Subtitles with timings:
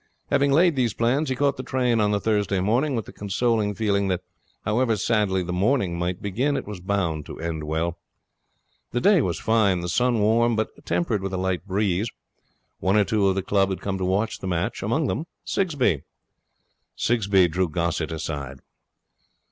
[0.31, 3.75] Having laid these plans, he caught the train on the Thursday morning with the consoling
[3.75, 4.23] feeling that,
[4.65, 7.99] however sadly the morning might begin, it was bound to end well.
[8.93, 12.09] The day was fine, the sun warm, but tempered with a light breeze.
[12.79, 16.01] One or two of the club had come to watch the match, among them Sigsbee.
[16.95, 18.61] Sigsbee drew Gossett aside.